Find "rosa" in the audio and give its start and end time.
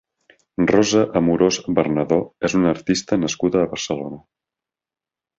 0.69-1.01